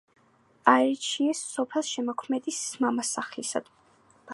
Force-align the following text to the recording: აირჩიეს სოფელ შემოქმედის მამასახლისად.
აირჩიეს 0.71 1.41
სოფელ 1.51 1.87
შემოქმედის 1.91 2.63
მამასახლისად. 2.87 3.75